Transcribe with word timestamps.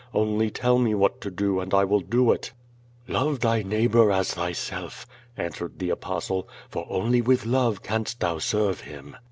Only 0.15 0.49
tell 0.49 0.79
me 0.79 0.95
what 0.95 1.21
to 1.21 1.29
do, 1.29 1.59
and 1.59 1.75
I 1.75 1.83
will 1.83 1.99
do 1.99 2.31
it." 2.31 2.53
"Love 3.07 3.39
thy 3.41 3.61
neighbor 3.61 4.11
as 4.11 4.33
thyself," 4.33 5.05
answered 5.37 5.77
the 5.77 5.91
Apostle, 5.91 6.49
"for 6.69 6.87
only 6.89 7.21
with 7.21 7.45
love 7.45 7.83
canst 7.83 8.19
thou 8.19 8.39
serve 8.39 8.79
Him." 8.81 9.15